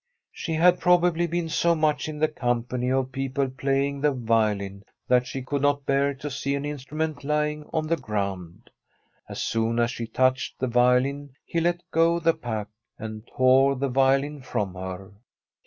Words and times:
She 0.31 0.53
had 0.53 0.79
probably 0.79 1.27
been 1.27 1.47
so 1.47 1.75
much 1.75 2.09
in 2.09 2.17
the 2.17 2.27
company 2.27 2.91
of 2.91 3.11
people 3.11 3.47
playing 3.51 4.01
the 4.01 4.11
violin 4.11 4.81
that 5.07 5.27
she 5.27 5.43
could 5.43 5.61
not 5.61 5.85
bear 5.85 6.15
to 6.15 6.31
see 6.31 6.55
an 6.55 6.63
instru 6.63 6.93
ment 6.93 7.23
lying 7.23 7.69
on 7.71 7.85
the 7.85 7.97
ground. 7.97 8.71
As 9.29 9.43
soon 9.43 9.77
as 9.77 9.91
she 9.91 10.07
touched 10.07 10.57
the 10.57 10.65
violin 10.65 11.35
he 11.45 11.59
let 11.61 11.83
go 11.91 12.19
the 12.19 12.33
pack, 12.33 12.69
and 12.97 13.27
tore 13.27 13.75
the 13.75 13.89
violin 13.89 14.41
from 14.41 14.73
her. 14.73 15.11